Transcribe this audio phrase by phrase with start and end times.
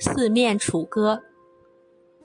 [0.00, 1.22] 四面楚歌。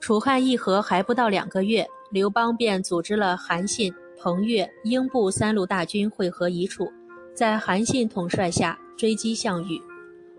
[0.00, 6.90] 楚汉议和还不到两个月，刘邦便组织了韩信、彭越、英布三路大军会合一处，
[7.34, 9.78] 在韩信统帅下追击项羽。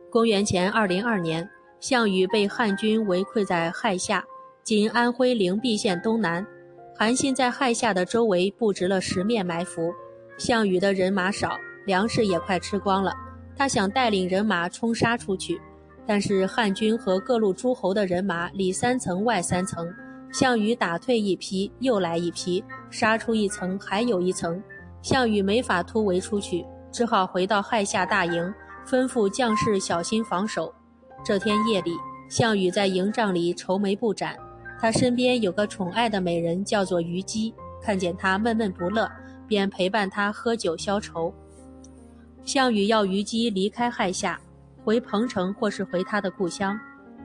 [0.10, 1.48] 公元前二零二年，
[1.80, 4.26] 项羽被汉军围困在垓下
[4.66, 6.44] （今安徽灵璧县东南）。
[6.98, 9.94] 韩信在垓下的周围布置了十面埋伏。
[10.40, 13.14] 项羽的人马少，粮食也快吃光了，
[13.56, 15.62] 他想带领人马冲杀出去。
[16.08, 19.86] 但是汉军和各路诸侯的人马里三层外三层，
[20.32, 24.64] 项羽打退一批，又来一批，杀出一层还有一层，
[25.02, 28.54] 项羽没法突围出去，只好回到垓下大营，
[28.88, 30.74] 吩咐将士小心防守。
[31.26, 31.92] 这天夜里，
[32.30, 34.38] 项羽在营帐里愁眉不展，
[34.80, 39.12] 他身边有个宠爱的美人，叫做虞姬，看见他闷闷不乐，
[39.46, 41.34] 便陪伴他喝酒消愁。
[42.46, 44.40] 项羽要虞姬离开垓下。
[44.88, 46.80] 回彭城或是回他的故乡，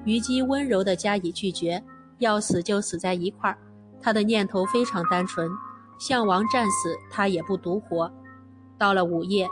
[0.04, 1.80] 虞姬温柔地加以拒绝，
[2.18, 3.56] 要死就死在一块儿。
[4.00, 5.48] 他的念头非常单纯，
[5.96, 8.12] 项王战死，他也不独活。
[8.76, 9.46] 到了午夜，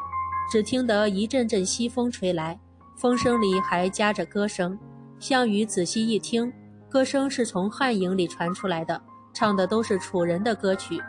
[0.51, 2.59] 只听得一阵阵西风吹来，
[2.97, 4.77] 风声里还夹着歌声。
[5.21, 6.53] 项羽仔细一听，
[6.89, 9.01] 歌声是从汉营里传出来的，
[9.33, 11.01] 唱的都是楚人的歌曲。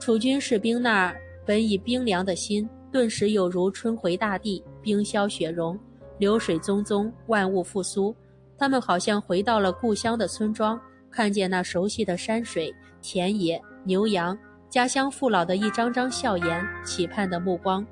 [0.00, 5.78] 楚军士兵那儿本已冰凉的心，顿时有如春回大地，冰消雪融。
[6.22, 8.14] 流水淙淙，万物复苏。
[8.56, 14.38] 他们好像回到了故乡的村庄，看见那熟悉的山水、田野、牛羊，
[14.70, 17.84] 家乡父老的一张张笑颜、期盼的目光。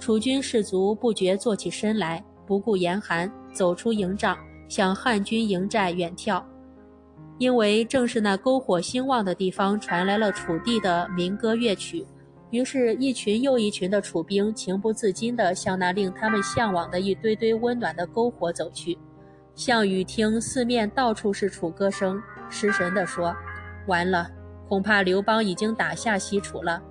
[0.00, 6.42] 楚军士卒不觉坐起身来，不顾严寒，走出营帐，向汉军营寨远眺。
[7.36, 12.02] 因为正是那篝火兴旺的地方，传来了楚地的民歌乐曲。
[12.50, 18.96] 于是，一群又一群的楚兵情不自禁地向那令他们向往的一堆堆温暖的篝火走去。
[19.54, 23.36] 项羽听四面到处是楚歌声，失神地说
[23.86, 24.30] ：“完了，
[24.66, 26.82] 恐怕刘邦已经打下西楚了。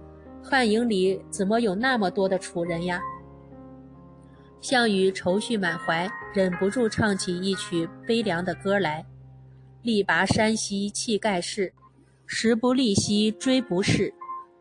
[0.44, 3.02] 汉营里怎么有那么多的楚人呀？”
[4.62, 9.06] 项羽愁绪满怀，忍不住唱起一曲悲凉的歌来
[9.82, 11.74] ：“力拔山兮气盖世，
[12.26, 14.14] 时不利兮骓不逝。”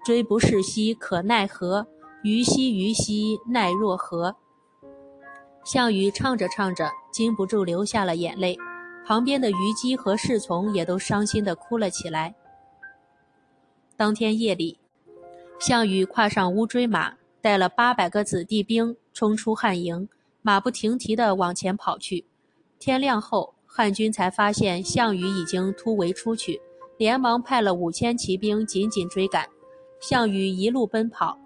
[0.07, 1.85] 骓不逝兮可奈何，
[2.23, 4.37] 虞兮虞兮奈若何。
[5.65, 8.57] 项羽唱着唱着，禁不住流下了眼泪，
[9.05, 12.37] 旁边的虞姬和侍从也都伤心地哭了起来。
[13.97, 14.79] 当天夜里，
[15.59, 20.09] 项羽跨上乌骓马，带了八百个子弟兵，冲出汉营，
[20.41, 22.25] 马不停蹄地往前跑去。
[22.79, 26.61] 天亮后，汉军才发现项羽已经突围出去，
[26.97, 29.49] 连忙派了五千骑兵紧紧追赶。
[30.01, 31.39] 项羽一路奔跑，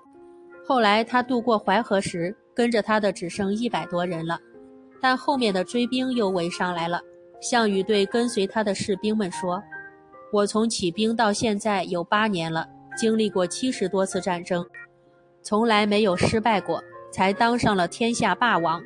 [0.67, 4.39] 后来他渡过淮河时，跟着他的只剩一百多人了。
[5.01, 7.01] 但后面的追兵又围上来了。
[7.41, 9.63] 项羽对跟随他的士兵们说
[10.31, 14.63] ：“我从起兵到现在有八年了，经历过七十多次战争，
[15.43, 18.83] 从来没有失败过，才当上了天下霸王。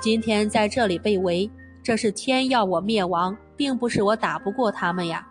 [0.00, 1.50] 今天在这里被围，
[1.82, 5.26] 这是天要我灭亡，并不是我打不过他们呀。”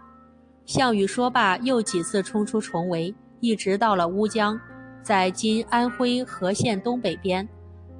[0.66, 3.16] 项羽说罢，又几次冲出重围。
[3.40, 4.60] 一直到了乌江，
[5.04, 7.48] 在今安徽和县东北边。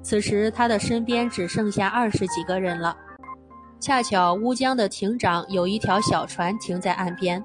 [0.02, 2.96] 此时他的身边只剩下二十几个人了。
[3.78, 7.44] 恰巧乌江的亭长有一条小船停在岸边，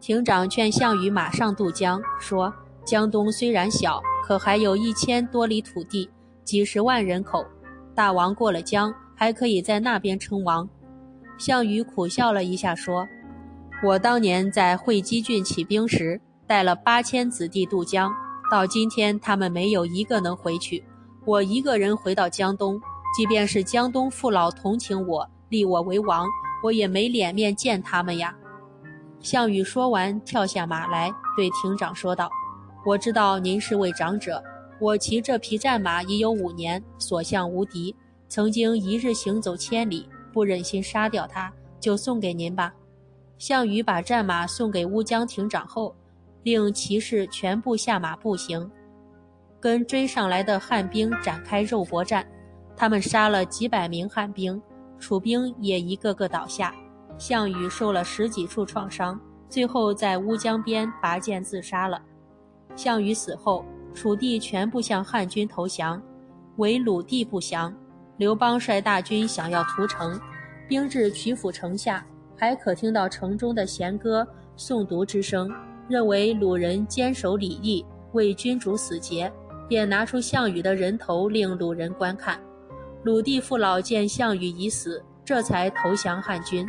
[0.00, 2.52] 亭长劝项羽马上渡江，说
[2.84, 6.10] ：“江东虽然小，可还有一千多里土地，
[6.44, 7.46] 几十万人口，
[7.94, 10.68] 大王过了江，还可以在那边称王。”
[11.38, 13.08] 项羽苦笑了一下，说
[13.82, 18.10] ：“我当年在会稽郡起兵时。”带了八千子弟渡江，
[18.50, 20.82] 到今天他们没有一个能回去。
[21.26, 22.80] 我一个人回到江东，
[23.14, 26.26] 即便是江东父老同情我，立我为王，
[26.62, 28.34] 我也没脸面见他们呀。
[29.20, 32.30] 项羽说完，跳下马来，对亭长说道
[32.86, 34.42] ：“我知道您是位长者，
[34.80, 37.94] 我骑这匹战马已有五年，所向无敌，
[38.26, 42.72] 曾经一日行走千里，不忍心杀掉它，就送给您吧。”
[43.36, 45.94] 项羽把战马送给乌江亭长后。
[46.42, 48.70] 令骑士全部下马步行，
[49.60, 52.26] 跟追上来的汉兵展开肉搏战。
[52.76, 54.60] 他们杀了几百名汉兵，
[54.98, 56.74] 楚兵也一个个倒下。
[57.18, 62.00] 项羽受了十几处创伤，最后在乌江边拔剑自杀了。
[62.76, 66.00] 项羽死后，楚地全部向汉军投降，
[66.58, 67.74] 唯鲁地不降。
[68.16, 70.20] 刘邦率大军想要屠城，
[70.68, 72.06] 兵至曲阜城下，
[72.36, 74.24] 还可听到城中的弦歌
[74.56, 75.52] 诵读之声。
[75.88, 79.32] 认为鲁人坚守礼义，为君主死节，
[79.66, 82.38] 便拿出项羽的人头令鲁人观看。
[83.02, 86.66] 鲁地父老见项羽已死，这才投降汉军。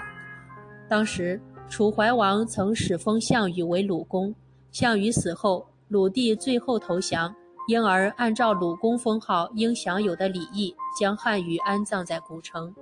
[0.88, 4.34] 当时楚怀王曾使封项羽为鲁公，
[4.72, 7.36] 项羽死后，鲁地最后投降，
[7.68, 12.74] 因而按照鲁公封号应享有的礼义，将汉羽安葬在古城。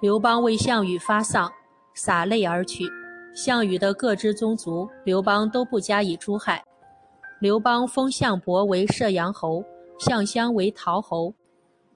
[0.00, 1.50] 刘邦为项羽发丧，
[1.94, 2.90] 洒泪而去。
[3.34, 6.62] 项羽的各支宗族，刘邦都不加以诛害。
[7.40, 9.64] 刘邦封项伯为射阳侯，
[9.98, 11.34] 项襄为陶侯，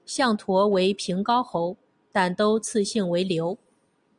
[0.05, 1.77] 项佗为平高侯，
[2.11, 3.57] 但都赐姓为刘。